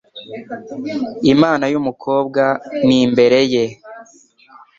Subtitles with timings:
[1.33, 2.43] Imana y'umukobwa
[2.85, 3.65] ni imbere ye